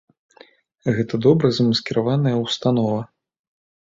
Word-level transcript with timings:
Гэта 0.95 1.19
добра 1.25 1.51
замаскіраваная 1.57 2.31
ўстанова. 2.45 2.97